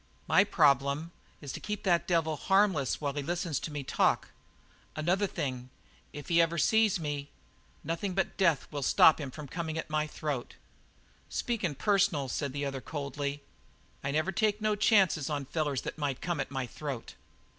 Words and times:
My 0.25 0.43
problem 0.43 1.11
is 1.41 1.51
to 1.51 1.59
keep 1.59 1.83
that 1.83 1.99
wild 2.01 2.07
devil 2.07 2.35
harmless 2.35 2.99
while 2.99 3.13
he 3.13 3.21
listens 3.21 3.59
to 3.59 3.71
me 3.71 3.83
talk. 3.83 4.29
Another 4.95 5.27
thing 5.27 5.69
if 6.11 6.27
he 6.27 6.41
ever 6.41 6.57
sees 6.57 6.99
me, 6.99 7.29
nothing 7.83 8.15
but 8.15 8.35
death 8.35 8.65
will 8.71 8.81
stop 8.81 9.21
him 9.21 9.29
from 9.29 9.47
coming 9.47 9.77
at 9.77 9.91
my 9.91 10.07
throat." 10.07 10.55
"Speakin' 11.29 11.75
personal," 11.75 12.29
said 12.29 12.51
the 12.51 12.65
other 12.65 12.81
coldly, 12.81 13.43
"I 14.03 14.09
never 14.09 14.31
take 14.31 14.59
no 14.59 14.75
chances 14.75 15.29
on 15.29 15.45
fellers 15.45 15.83
that 15.83 15.99
might 15.99 16.19
come 16.19 16.39
at 16.39 16.49
my 16.49 16.65
throat." 16.65 17.13